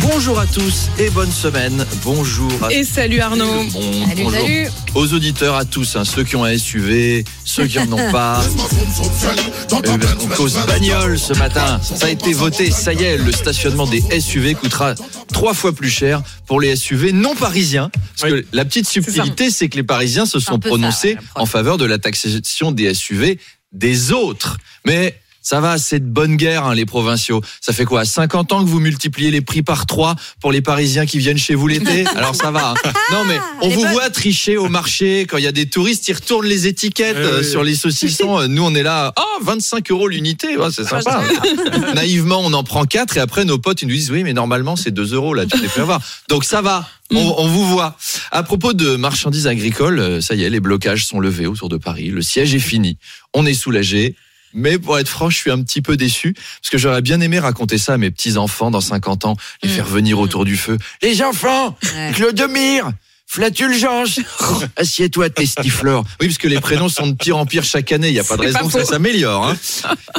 Bonjour 0.00 0.38
à 0.38 0.46
tous 0.46 0.88
et 0.98 1.08
bonne 1.10 1.30
semaine. 1.30 1.84
Bonjour 2.02 2.50
à 2.62 2.72
Et 2.72 2.84
salut 2.84 3.20
Arnaud. 3.20 3.64
Bon, 3.72 4.06
Salut, 4.08 4.22
bonjour 4.24 4.40
salut. 4.40 4.68
aux 4.94 5.12
auditeurs, 5.12 5.54
à 5.54 5.64
tous, 5.64 5.96
hein, 5.96 6.04
ceux 6.04 6.24
qui 6.24 6.36
ont 6.36 6.44
un 6.44 6.56
SUV, 6.58 7.24
ceux 7.44 7.66
qui 7.66 7.78
en 7.78 7.90
ont 7.92 8.10
pas. 8.12 8.42
Euh, 8.42 9.96
ben, 9.96 10.08
on 10.20 10.26
cause 10.28 10.58
bagnole 10.66 11.18
ce 11.18 11.32
matin. 11.34 11.80
Ça 11.82 12.06
a 12.06 12.10
été 12.10 12.32
voté. 12.32 12.70
Ça 12.70 12.92
y 12.92 13.02
est, 13.02 13.16
le 13.16 13.32
stationnement 13.32 13.86
des 13.86 14.02
SUV 14.20 14.54
coûtera 14.54 14.94
trois 15.32 15.54
fois 15.54 15.72
plus 15.72 15.90
cher 15.90 16.22
pour 16.46 16.60
les 16.60 16.76
SUV 16.76 17.12
non 17.12 17.34
parisiens. 17.34 17.90
Parce 18.18 18.32
que 18.32 18.44
la 18.52 18.64
petite 18.64 18.88
subtilité, 18.88 19.50
c'est 19.50 19.68
que 19.68 19.76
les 19.76 19.82
Parisiens 19.82 20.26
se 20.26 20.38
sont 20.40 20.60
ça, 20.60 20.68
prononcés 20.68 21.14
ouais, 21.14 21.20
en 21.36 21.46
faveur 21.46 21.78
de 21.78 21.84
la 21.84 21.98
taxation 21.98 22.72
des 22.72 22.92
SUV 22.94 23.38
des 23.72 24.12
autres. 24.12 24.58
Mais 24.86 25.18
ça 25.44 25.60
va, 25.60 25.78
c'est 25.78 26.00
de 26.00 26.06
bonne 26.10 26.34
guerre, 26.36 26.64
hein, 26.64 26.74
les 26.74 26.86
provinciaux. 26.86 27.40
Ça 27.60 27.72
fait 27.72 27.84
quoi 27.84 28.04
50 28.04 28.52
ans 28.52 28.64
que 28.64 28.68
vous 28.68 28.80
multipliez 28.80 29.30
les 29.30 29.42
prix 29.42 29.62
par 29.62 29.86
3 29.86 30.16
pour 30.40 30.50
les 30.50 30.62
Parisiens 30.62 31.06
qui 31.06 31.18
viennent 31.18 31.38
chez 31.38 31.54
vous 31.54 31.68
l'été? 31.68 32.06
Alors 32.16 32.34
ça 32.34 32.50
va. 32.50 32.70
hein. 32.84 32.92
Non 33.12 33.24
mais 33.24 33.38
on 33.60 33.68
vous 33.68 33.84
voit 33.88 34.08
tricher 34.10 34.56
au 34.56 34.68
marché 34.68 35.26
quand 35.28 35.36
il 35.36 35.44
y 35.44 35.46
a 35.46 35.52
des 35.52 35.66
touristes, 35.68 36.08
ils 36.08 36.14
retournent 36.14 36.46
les 36.46 36.66
étiquettes 36.66 37.16
euh, 37.16 37.42
sur 37.44 37.62
les 37.62 37.76
saucissons. 37.76 38.40
Euh, 38.40 38.46
Nous 38.48 38.62
on 38.64 38.74
est 38.74 38.82
là, 38.82 39.12
oh 39.18 39.44
25 39.44 39.90
euros 39.90 40.08
l'unité, 40.08 40.56
Ouais, 40.56 40.68
c'est 40.72 40.84
sympa. 40.84 41.22
Naïvement 41.94 42.40
on 42.42 42.52
en 42.54 42.64
prend 42.64 42.84
4 42.84 43.16
et 43.18 43.20
après 43.20 43.44
nos 43.44 43.58
potes 43.58 43.82
ils 43.82 43.88
nous 43.88 43.94
disent 43.94 44.10
oui 44.10 44.24
mais 44.24 44.32
normalement 44.32 44.76
c'est 44.76 44.90
2 44.90 45.14
euros 45.14 45.34
là, 45.34 45.44
tu 45.46 45.56
avoir. 45.80 46.00
Donc 46.28 46.44
ça 46.44 46.62
va. 46.62 46.88
On, 47.10 47.34
on 47.38 47.46
vous 47.48 47.66
voit. 47.68 47.96
À 48.30 48.42
propos 48.42 48.72
de 48.72 48.96
marchandises 48.96 49.46
agricoles, 49.46 49.98
euh, 49.98 50.20
ça 50.22 50.34
y 50.34 50.42
est, 50.44 50.50
les 50.50 50.60
blocages 50.60 51.04
sont 51.04 51.20
levés 51.20 51.46
autour 51.46 51.68
de 51.68 51.76
Paris. 51.76 52.08
Le 52.08 52.22
siège 52.22 52.54
est 52.54 52.58
fini. 52.60 52.96
On 53.34 53.44
est 53.44 53.54
soulagé. 53.54 54.16
Mais 54.54 54.78
pour 54.78 54.98
être 54.98 55.08
franc, 55.08 55.28
je 55.28 55.36
suis 55.36 55.50
un 55.50 55.60
petit 55.62 55.82
peu 55.82 55.96
déçu 55.96 56.32
parce 56.32 56.70
que 56.70 56.78
j'aurais 56.78 57.02
bien 57.02 57.20
aimé 57.20 57.38
raconter 57.38 57.76
ça 57.76 57.94
à 57.94 57.96
mes 57.98 58.10
petits 58.10 58.36
enfants 58.36 58.70
dans 58.70 58.80
50 58.80 59.24
ans, 59.26 59.36
les 59.62 59.68
faire 59.68 59.86
venir 59.86 60.20
autour 60.20 60.44
du 60.44 60.56
feu. 60.56 60.78
Les 61.02 61.22
enfants, 61.22 61.76
Clodomir, 62.14 62.92
Flatulgence, 63.26 64.20
assieds-toi 64.76 65.30
testiflore. 65.30 66.04
Oui, 66.20 66.28
parce 66.28 66.38
que 66.38 66.48
les 66.48 66.60
prénoms 66.60 66.88
sont 66.88 67.08
de 67.08 67.14
pire 67.14 67.36
en 67.36 67.46
pire 67.46 67.64
chaque 67.64 67.90
année. 67.90 68.08
Il 68.08 68.14
y 68.14 68.20
a 68.20 68.24
pas 68.24 68.36
de 68.36 68.42
raison 68.42 68.58
pas 68.58 68.64
que 68.66 68.70
ça 68.70 68.84
s'améliore. 68.84 69.48
Hein. 69.48 69.56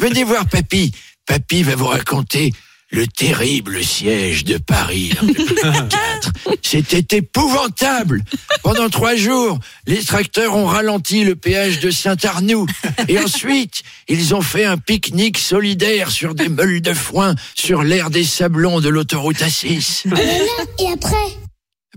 Venez 0.01 0.23
voir 0.25 0.45
papy. 0.47 0.91
Papy 1.25 1.63
va 1.63 1.75
vous 1.75 1.87
raconter 1.87 2.51
le 2.95 3.07
terrible 3.07 3.83
siège 3.83 4.45
de 4.45 4.57
Paris 4.57 5.11
en 5.21 5.25
2004. 5.25 6.31
C'était 6.61 7.17
épouvantable. 7.17 8.23
Pendant 8.63 8.89
trois 8.89 9.15
jours, 9.15 9.59
les 9.85 10.01
tracteurs 10.01 10.55
ont 10.55 10.65
ralenti 10.65 11.25
le 11.25 11.35
péage 11.35 11.81
de 11.81 11.91
Saint-Arnoux. 11.91 12.65
Et 13.09 13.19
ensuite, 13.19 13.83
ils 14.07 14.33
ont 14.33 14.41
fait 14.41 14.63
un 14.63 14.77
pique-nique 14.77 15.37
solidaire 15.37 16.09
sur 16.09 16.35
des 16.35 16.47
meules 16.47 16.81
de 16.81 16.93
foin 16.93 17.35
sur 17.53 17.83
l'air 17.83 18.09
des 18.09 18.23
sablons 18.23 18.79
de 18.79 18.87
l'autoroute 18.87 19.39
A6. 19.39 20.05
Et 20.79 20.87
après? 20.87 21.37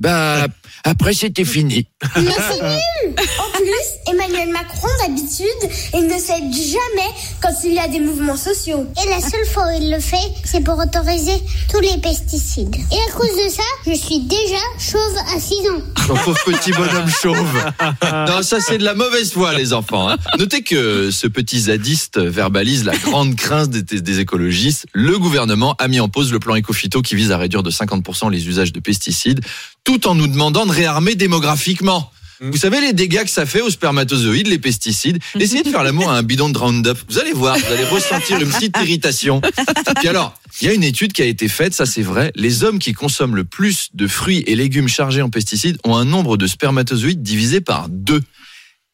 Bah, 0.01 0.49
après, 0.85 1.13
c'était 1.15 1.45
fini. 1.45 1.87
Mais 2.17 2.23
c'est 2.31 2.63
nul 2.63 3.15
En 3.39 3.57
plus, 3.59 4.13
Emmanuel 4.13 4.51
Macron, 4.53 4.89
d'habitude, 5.03 5.71
il 5.95 6.07
ne 6.07 6.19
cède 6.19 6.53
jamais 6.53 7.09
quand 7.41 7.53
il 7.65 7.75
y 7.75 7.79
a 7.79 7.89
des 7.89 8.01
mouvements 8.01 8.37
sociaux. 8.37 8.87
Et 9.05 9.09
la 9.09 9.21
seule 9.21 9.45
fois 9.53 9.65
où 9.69 9.81
il 9.83 9.91
le 9.91 10.01
fait, 10.01 10.17
c'est 10.45 10.63
pour 10.63 10.79
autoriser 10.79 11.33
tous 11.71 11.81
les 11.81 11.99
pesticides. 11.99 12.75
Et 12.77 13.11
à 13.11 13.13
cause 13.15 13.29
de 13.45 13.51
ça, 13.51 13.63
je 13.87 13.93
suis 13.95 14.21
déjà 14.21 14.59
chauve 14.79 15.17
à 15.35 15.41
6 15.41 15.55
ans. 15.71 15.83
Ton 16.07 16.15
pauvre 16.17 16.39
petit 16.45 16.73
bonhomme 16.73 17.11
chauve. 17.11 17.39
Non, 18.29 18.43
ça 18.43 18.61
c'est 18.61 18.79
de 18.79 18.85
la 18.85 18.95
mauvaise 18.95 19.33
foi, 19.33 19.55
les 19.55 19.73
enfants. 19.73 20.09
hein. 20.09 20.17
Notez 20.39 20.63
que 20.63 21.11
ce 21.11 21.27
petit 21.27 21.61
zadiste 21.61 22.19
verbalise 22.19 22.85
la 22.85 22.97
grande 22.97 23.37
crainte 23.37 23.71
des, 23.71 24.01
des 24.01 24.21
écologistes. 24.21 24.87
Le 24.93 25.19
gouvernement 25.19 25.75
a 25.79 25.89
mis 25.89 26.01
en 26.01 26.09
pause 26.09 26.33
le 26.33 26.39
plan 26.39 26.57
Ecofito 26.57 27.03
qui 27.03 27.15
vise 27.15 27.33
à 27.33 27.39
réduire 27.39 27.63
de 27.63 27.71
50% 27.71 28.31
les 28.31 28.49
usages 28.49 28.73
de 28.73 28.81
pesticides, 28.81 29.41
tout 29.85 30.07
en 30.07 30.15
nous 30.15 30.27
demandant 30.27 30.58
de 30.67 30.73
réarmer 30.73 31.15
démographiquement. 31.15 32.11
Vous 32.41 32.57
savez 32.57 32.81
les 32.81 32.93
dégâts 32.93 33.25
que 33.25 33.31
ça 33.31 33.47
fait 33.47 33.61
aux 33.61 33.71
spermatozoïdes, 33.71 34.47
les 34.47 34.61
pesticides? 34.61 35.19
Essayez 35.41 35.65
de 35.65 35.71
faire 35.71 35.83
l'amour 35.83 36.09
à 36.09 36.17
un 36.17 36.23
bidon 36.23 36.51
de 36.51 36.57
Roundup. 36.57 36.97
Vous 37.09 37.19
allez 37.19 37.33
voir, 37.33 37.59
vous 37.59 37.73
allez 37.73 37.85
ressentir 37.85 38.41
une 38.41 38.49
petite 38.49 38.77
irritation. 38.81 39.41
Puis 39.97 40.09
alors, 40.09 40.39
il 40.61 40.69
y 40.69 40.71
a 40.71 40.75
une 40.75 40.85
étude 40.85 41.13
qui 41.13 41.23
a 41.23 41.25
été 41.25 41.49
faite, 41.49 41.75
ça 41.75 41.85
c'est 41.85 42.03
vrai. 42.03 42.31
Les 42.37 42.63
hommes 42.63 42.79
qui 42.79 42.93
consomment 42.93 43.35
le 43.35 43.45
plus 43.45 43.89
de 43.95 44.07
fruits 44.07 44.45
et 44.47 44.55
légumes 44.55 44.87
chargés 44.87 45.21
en 45.21 45.31
pesticides 45.31 45.79
ont 45.83 45.97
un 45.97 46.05
nombre 46.05 46.37
de 46.37 46.47
spermatozoïdes 46.47 47.23
divisé 47.23 47.61
par 47.61 47.89
deux. 47.89 48.23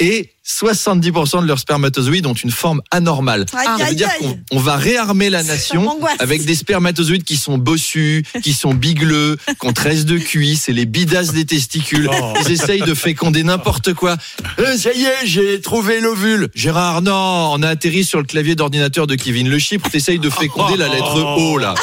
Et 0.00 0.30
70% 0.46 1.42
de 1.42 1.46
leurs 1.46 1.58
spermatozoïdes 1.58 2.26
ont 2.26 2.34
une 2.34 2.50
forme 2.50 2.82
anormale. 2.90 3.46
ça 3.50 3.84
veut 3.84 3.94
dire 3.94 4.14
qu'on 4.18 4.38
on 4.52 4.58
va 4.58 4.76
réarmer 4.76 5.30
la 5.30 5.42
nation 5.42 5.98
avec 6.18 6.44
des 6.44 6.54
spermatozoïdes 6.54 7.24
qui 7.24 7.36
sont 7.36 7.56
bossus, 7.56 8.24
qui 8.42 8.52
sont 8.52 8.74
bigleux, 8.74 9.38
qui 9.60 9.66
ont 9.66 9.72
13 9.72 10.04
de 10.04 10.18
cuisse 10.18 10.68
et 10.68 10.72
les 10.74 10.84
bidasses 10.84 11.32
des 11.32 11.46
testicules. 11.46 12.10
Ils 12.44 12.52
essayent 12.52 12.82
de 12.82 12.94
féconder 12.94 13.42
n'importe 13.42 13.94
quoi. 13.94 14.16
Euh, 14.58 14.76
ça 14.76 14.92
y 14.92 15.04
est, 15.04 15.24
j'ai 15.24 15.60
trouvé 15.62 16.00
l'ovule. 16.00 16.48
Gérard, 16.54 17.00
non, 17.00 17.14
on 17.52 17.62
a 17.62 17.68
atterri 17.68 18.04
sur 18.04 18.18
le 18.18 18.24
clavier 18.26 18.54
d'ordinateur 18.54 19.06
de 19.06 19.14
Kevin 19.14 19.48
Le 19.48 19.58
Chypre. 19.58 19.88
T'essayes 19.88 20.18
de 20.18 20.30
féconder 20.30 20.76
la 20.76 20.88
lettre 20.88 21.38
O, 21.38 21.56
là. 21.56 21.74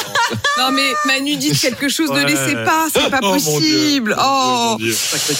Non 0.58 0.70
mais 0.70 0.88
Manu 1.06 1.36
dit 1.36 1.52
quelque 1.52 1.88
chose, 1.88 2.10
ne 2.10 2.24
laissez 2.24 2.54
pas, 2.64 2.86
c'est 2.92 3.10
pas 3.10 3.18
possible. 3.18 4.16
Oh, 4.18 4.76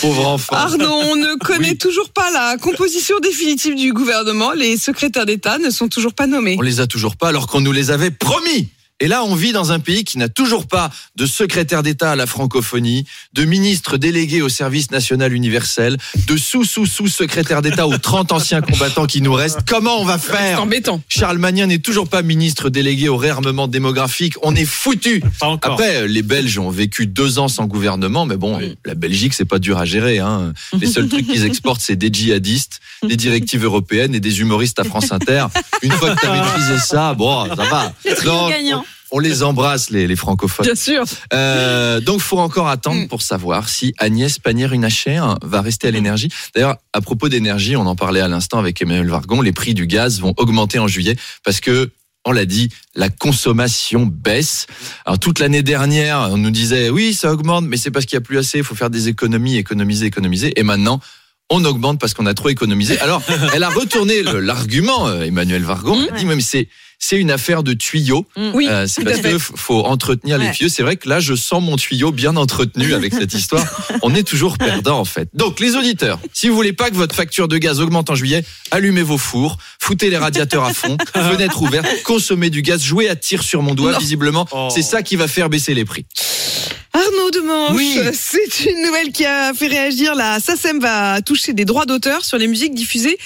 Pauvre 0.00 0.26
enfant. 0.26 0.56
Arnaud, 0.56 0.90
on 0.90 1.16
ne 1.16 1.36
connaît 1.38 1.76
toujours 1.76 2.10
pas 2.10 2.30
la 2.30 2.56
composition 2.60 3.11
définitive 3.20 3.74
du 3.74 3.92
gouvernement. 3.92 4.52
Les 4.52 4.76
secrétaires 4.76 5.26
d'État 5.26 5.58
ne 5.58 5.70
sont 5.70 5.88
toujours 5.88 6.14
pas 6.14 6.26
nommés. 6.26 6.56
On 6.58 6.62
les 6.62 6.80
a 6.80 6.86
toujours 6.86 7.16
pas 7.16 7.28
alors 7.28 7.46
qu'on 7.46 7.60
nous 7.60 7.72
les 7.72 7.90
avait 7.90 8.10
promis. 8.10 8.68
Et 9.00 9.08
là, 9.08 9.24
on 9.24 9.34
vit 9.34 9.52
dans 9.52 9.72
un 9.72 9.80
pays 9.80 10.04
qui 10.04 10.16
n'a 10.16 10.28
toujours 10.28 10.68
pas 10.68 10.90
de 11.16 11.26
secrétaire 11.26 11.82
d'État 11.82 12.12
à 12.12 12.16
la 12.16 12.26
francophonie, 12.26 13.04
de 13.32 13.44
ministre 13.44 13.96
délégué 13.96 14.42
au 14.42 14.48
service 14.48 14.92
national 14.92 15.32
universel, 15.32 15.96
de 16.28 16.36
sous-sous-sous-secrétaire 16.36 17.62
d'État 17.62 17.88
aux 17.88 17.98
30 17.98 18.30
anciens 18.30 18.60
combattants 18.60 19.06
qui 19.06 19.20
nous 19.20 19.32
restent. 19.32 19.60
Comment 19.66 20.00
on 20.00 20.04
va 20.04 20.18
C'est 20.18 20.30
faire 20.30 20.62
embêtant. 20.62 21.00
Charles 21.08 21.38
Magnin 21.38 21.66
n'est 21.66 21.80
toujours 21.80 22.08
pas 22.08 22.22
ministre 22.22 22.70
délégué 22.70 23.08
au 23.08 23.16
réarmement 23.16 23.66
démographique. 23.66 24.34
On 24.44 24.54
est 24.54 24.64
foutu. 24.64 25.20
Après, 25.40 26.02
euh, 26.02 26.06
les 26.06 26.22
Belges 26.22 26.60
ont 26.60 26.70
vécu 26.70 27.08
deux 27.08 27.40
ans 27.40 27.48
sans 27.48 27.66
gouvernement, 27.66 28.24
mais 28.24 28.36
bon, 28.36 28.60
la 28.84 28.94
Belgique, 28.94 29.34
c'est 29.34 29.44
pas 29.44 29.58
dur 29.58 29.78
à 29.78 29.84
gérer. 29.84 30.20
Hein. 30.20 30.52
Les 30.80 30.86
seuls 30.86 31.08
trucs 31.08 31.26
qu'ils 31.26 31.44
exportent, 31.44 31.80
c'est 31.80 31.96
des 31.96 32.10
djihadistes, 32.12 32.78
des 33.02 33.16
directives 33.16 33.64
européennes 33.64 34.14
et 34.14 34.20
des 34.20 34.40
humoristes 34.40 34.78
à 34.78 34.84
France 34.84 35.10
Inter. 35.10 35.46
Une 35.82 35.90
fois 35.90 36.14
que 36.14 36.20
tu 36.20 36.26
as 36.26 36.32
maîtrisé 36.32 36.78
ça, 36.78 37.14
bon, 37.14 37.48
ça 37.48 37.64
va. 37.64 37.92
Non, 38.24 38.84
on- 39.12 39.18
les 39.20 39.42
embrasse, 39.44 39.90
les, 39.90 40.06
les 40.08 40.16
francophones. 40.16 40.66
Bien 40.66 40.74
sûr. 40.74 41.04
Euh, 41.32 42.00
donc, 42.00 42.20
faut 42.20 42.38
encore 42.40 42.68
attendre 42.68 43.02
Mm. 43.02 43.08
pour 43.08 43.22
savoir 43.22 43.68
si 43.68 43.94
Agnès 43.98 44.38
Pannier-Runacher 44.40 45.16
hein, 45.18 45.38
va 45.42 45.60
rester 45.62 45.86
à 45.88 45.90
l'énergie. 45.92 46.28
D'ailleurs, 46.54 46.76
à 46.92 47.00
propos 47.00 47.28
d'énergie, 47.28 47.76
on 47.76 47.86
en 47.86 47.94
parlait 47.94 48.20
à 48.20 48.28
l'instant 48.28 48.58
avec 48.58 48.82
Emmanuel 48.82 49.08
Vargon, 49.08 49.40
les 49.40 49.52
prix 49.52 49.74
du 49.74 49.86
gaz 49.86 50.20
vont 50.20 50.34
augmenter 50.36 50.78
en 50.78 50.88
juillet 50.88 51.16
parce 51.44 51.60
que 51.60 51.90
on 52.24 52.30
l'a 52.30 52.44
dit, 52.46 52.68
la 52.94 53.08
consommation 53.08 54.06
baisse. 54.06 54.66
Alors 55.04 55.18
toute 55.18 55.40
l'année 55.40 55.62
dernière, 55.64 56.28
on 56.30 56.36
nous 56.36 56.52
disait 56.52 56.88
oui, 56.88 57.14
ça 57.14 57.32
augmente, 57.32 57.64
mais 57.66 57.76
c'est 57.76 57.90
parce 57.90 58.06
qu'il 58.06 58.14
y 58.14 58.18
a 58.18 58.20
plus 58.20 58.38
assez, 58.38 58.58
il 58.58 58.64
faut 58.64 58.76
faire 58.76 58.90
des 58.90 59.08
économies, 59.08 59.56
économiser, 59.56 60.06
économiser. 60.06 60.52
Et 60.58 60.62
maintenant, 60.62 61.00
on 61.52 61.64
augmente 61.64 62.00
parce 62.00 62.14
qu'on 62.14 62.26
a 62.26 62.34
trop 62.34 62.48
économisé. 62.48 62.98
Alors, 63.00 63.22
elle 63.54 63.62
a 63.62 63.68
retourné 63.68 64.22
l'argument, 64.22 65.06
euh, 65.08 65.22
Emmanuel 65.22 65.62
Vargon, 65.62 65.98
elle 66.08 66.14
a 66.14 66.18
dit 66.18 66.24
même 66.26 66.40
c'est 66.40 66.68
c'est 67.04 67.16
une 67.16 67.32
affaire 67.32 67.64
de 67.64 67.72
tuyaux. 67.72 68.26
Oui, 68.54 68.68
Euh, 68.70 68.86
c'est 68.86 69.02
tout 69.02 69.08
à 69.08 69.10
parce 69.18 69.22
que 69.22 69.36
faut 69.40 69.84
entretenir 69.84 70.38
les 70.38 70.52
tuyaux. 70.52 70.70
C'est 70.72 70.84
vrai 70.84 70.94
que 70.94 71.08
là, 71.08 71.18
je 71.18 71.34
sens 71.34 71.60
mon 71.60 71.76
tuyau 71.76 72.12
bien 72.12 72.36
entretenu 72.36 72.94
avec 72.94 73.12
cette 73.12 73.34
histoire. 73.34 73.64
On 74.02 74.14
est 74.14 74.22
toujours 74.22 74.56
perdant 74.56 75.00
en 75.00 75.04
fait. 75.04 75.28
Donc, 75.34 75.58
les 75.58 75.74
auditeurs, 75.74 76.20
si 76.32 76.48
vous 76.48 76.54
voulez 76.54 76.72
pas 76.72 76.90
que 76.90 76.94
votre 76.94 77.16
facture 77.16 77.48
de 77.48 77.58
gaz 77.58 77.80
augmente 77.80 78.08
en 78.10 78.14
juillet, 78.14 78.44
allumez 78.70 79.02
vos 79.02 79.18
fours, 79.18 79.58
foutez 79.80 80.10
les 80.10 80.16
radiateurs 80.16 80.62
à 80.62 80.72
fond, 80.72 80.96
fenêtres 81.12 81.60
ouvertes, 81.60 81.88
consommez 82.04 82.50
du 82.50 82.62
gaz, 82.62 82.80
jouez 82.80 83.08
à 83.08 83.16
tir 83.16 83.42
sur 83.42 83.62
mon 83.62 83.74
doigt. 83.74 83.90
Non. 83.92 83.98
Visiblement, 83.98 84.46
Oh. 84.52 84.68
c'est 84.72 84.82
ça 84.82 85.02
qui 85.02 85.16
va 85.16 85.26
faire 85.26 85.48
baisser 85.50 85.74
les 85.74 85.84
prix. 85.84 86.06
Oui. 87.74 87.98
c'est 88.12 88.70
une 88.70 88.82
nouvelle 88.82 89.12
qui 89.12 89.24
a 89.24 89.52
fait 89.54 89.68
réagir. 89.68 90.14
La 90.14 90.40
SACEM 90.40 90.80
va 90.80 91.20
toucher 91.22 91.52
des 91.52 91.64
droits 91.64 91.86
d'auteur 91.86 92.24
sur 92.24 92.38
les 92.38 92.46
musiques 92.46 92.74
diffusées 92.74 93.18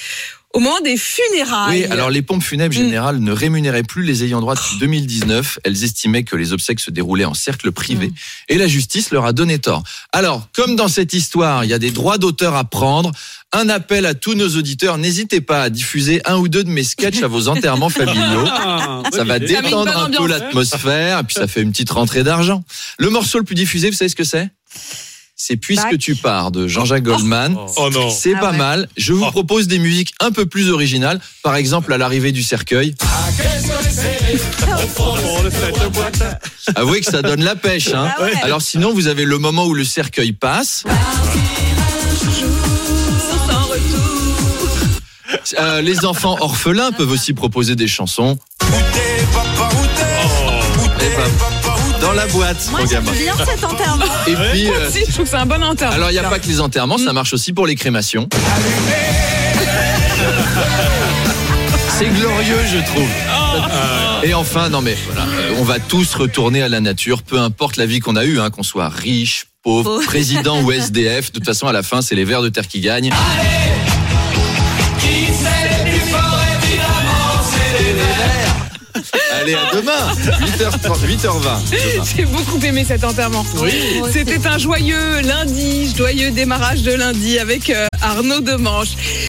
au 0.57 0.61
moment 0.61 0.81
des 0.81 0.97
funérailles. 0.97 1.83
Oui, 1.83 1.93
alors 1.93 2.09
les 2.11 2.23
pompes 2.23 2.43
funèbres 2.43 2.75
Mm. 2.75 2.79
générales 2.79 3.19
ne 3.19 3.31
rémunéraient 3.31 3.83
plus 3.83 4.03
les 4.03 4.25
ayants 4.25 4.41
droit 4.41 4.55
depuis 4.55 4.79
2019. 4.79 5.59
Elles 5.65 5.85
estimaient 5.85 6.25
que 6.25 6.35
les 6.35 6.53
obsèques 6.53 6.81
se 6.81 6.91
déroulaient 6.91 7.27
en 7.27 7.35
cercle 7.35 7.73
privé. 7.73 8.11
Et 8.49 8.57
la 8.57 8.67
justice 8.67 9.11
leur 9.11 9.27
a 9.27 9.33
donné 9.33 9.59
tort. 9.59 9.83
Alors, 10.13 10.49
comme 10.55 10.75
dans 10.75 10.89
cette 10.89 11.13
histoire, 11.13 11.65
il 11.65 11.71
y 11.71 11.75
a 11.75 11.79
des 11.79 11.91
droits 11.91 12.17
d'auteur 12.19 12.55
à 12.55 12.65
prendre, 12.65 13.13
un 13.53 13.69
appel 13.69 14.07
à 14.07 14.15
tous 14.15 14.35
nos 14.35 14.49
auditeurs. 14.57 14.99
N'hésitez 14.99 15.41
pas 15.41 15.63
à 15.63 15.71
diffuser 15.71 16.21
un 16.25 16.37
ou 16.37 16.49
deux 16.49 16.65
de 16.65 16.71
mes 16.71 16.85
sketchs 16.85 17.23
à 17.23 17.29
vos 17.29 17.49
enterrents 17.49 17.91
familiaux. 17.91 18.47
Ça 19.13 19.25
va 19.25 19.39
détendre 19.39 19.97
un 19.97 20.11
peu 20.11 20.27
l'atmosphère, 20.27 21.21
et 21.21 21.23
puis 21.25 21.35
ça 21.35 21.47
fait 21.47 21.63
une 21.63 21.71
petite 21.71 21.91
rentrée 21.91 22.23
d'argent. 22.25 22.65
Le 22.99 23.11
morceau 23.11 23.39
le 23.39 23.45
plus 23.45 23.55
diffusé, 23.55 23.91
vous 23.91 23.97
savez 23.97 24.09
ce 24.09 24.17
que 24.17 24.25
c'est? 24.25 24.49
C'est 25.39 25.57
Puisque 25.59 25.99
tu 25.99 26.15
pars 26.17 26.51
de 26.51 26.67
Jean-Jacques 26.67 27.03
Goldman. 27.03 27.55
Oh 27.77 27.91
non. 27.93 28.09
C'est 28.09 28.35
Ah 28.37 28.41
pas 28.41 28.51
ouais. 28.53 28.57
mal. 28.57 28.89
Je 28.97 29.13
vous 29.13 29.23
Oh. 29.25 29.31
propose 29.31 29.69
des 29.69 29.79
musiques 29.79 30.15
un 30.19 30.33
peu 30.33 30.47
plus 30.47 30.71
originales. 30.71 31.21
Par 31.43 31.57
exemple, 31.57 31.93
à 31.93 31.99
l'arrivée 31.99 32.33
du 32.33 32.43
cercueil. 32.43 32.95
Avouez 36.75 37.01
que 37.01 37.11
ça 37.11 37.21
donne 37.23 37.43
la 37.43 37.55
pêche. 37.55 37.89
Hein. 37.95 38.11
Ah 38.19 38.23
ouais. 38.23 38.33
Alors 38.43 38.63
sinon, 38.63 38.93
vous 38.95 39.07
avez 39.09 39.25
le 39.25 39.39
moment 39.39 39.67
où 39.67 39.75
le 39.75 39.85
cercueil 39.85 40.33
passe. 40.33 40.85
Euh, 45.61 45.81
les 45.81 46.05
enfants 46.05 46.37
orphelins 46.41 46.93
peuvent 46.93 47.11
aussi 47.11 47.33
proposer 47.33 47.77
des 47.77 47.87
chansons. 47.87 48.39
La 52.17 52.27
boîte, 52.27 52.69
Moi, 52.71 52.81
mon 52.81 52.87
j'aime 52.87 53.05
gamin. 53.05 53.17
bien 53.19 53.35
cet 53.45 53.63
enterrement. 53.65 54.05
Et 54.27 54.35
puis, 54.53 54.69
euh, 54.71 54.91
je 54.93 55.13
trouve 55.13 55.25
que 55.25 55.31
c'est 55.31 55.37
un 55.37 55.47
bon 55.47 55.63
enterrement. 55.63 55.95
alors 55.97 56.11
il 56.11 56.15
n'y 56.15 56.19
a 56.19 56.25
pas 56.29 56.39
que 56.39 56.47
les 56.47 56.61
enterrements, 56.61 56.99
ça 56.99 57.13
marche 57.13 57.33
aussi 57.33 57.53
pour 57.53 57.67
les 57.67 57.75
crémations. 57.77 58.29
C'est 61.99 62.09
glorieux, 62.09 62.59
je 62.71 62.79
trouve. 62.91 63.09
Et 64.23 64.35
enfin, 64.35 64.69
non 64.69 64.81
mais 64.83 64.97
voilà, 65.07 65.23
euh, 65.31 65.55
on 65.59 65.63
va 65.65 65.79
tous 65.79 66.15
retourner 66.15 66.63
à 66.63 66.69
la 66.69 66.81
nature, 66.81 67.23
peu 67.23 67.39
importe 67.39 67.77
la 67.77 67.87
vie 67.87 68.01
qu'on 68.01 68.17
a 68.17 68.25
eue, 68.25 68.39
hein, 68.41 68.51
qu'on 68.51 68.63
soit 68.63 68.89
riche, 68.89 69.47
pauvre, 69.63 69.85
Pauvre. 69.85 70.05
président 70.07 70.61
ou 70.63 70.73
SDF. 70.73 71.29
De 71.33 71.39
toute 71.39 71.47
façon, 71.47 71.67
à 71.67 71.73
la 71.73 71.83
fin, 71.83 72.03
c'est 72.03 72.15
les 72.15 72.25
vers 72.25 72.43
de 72.43 72.49
terre 72.49 72.67
qui 72.69 72.81
gagnent. 72.81 73.13
Allez, 79.47 79.55
à 79.55 79.77
demain 79.77 80.13
8h30, 80.45 81.07
8h20. 81.07 81.73
demain. 81.73 82.05
J'ai 82.17 82.25
beaucoup 82.25 82.59
aimé 82.65 82.85
cet 82.85 83.05
enterrement. 83.05 83.45
C'était 84.13 84.45
un 84.45 84.59
joyeux 84.59 85.21
lundi, 85.23 85.95
joyeux 85.97 86.33
démarrage 86.33 86.83
de 86.83 86.93
lundi 86.93 87.39
avec 87.39 87.71
euh, 87.71 87.87
Arnaud 88.03 88.41
Demanche. 88.41 88.89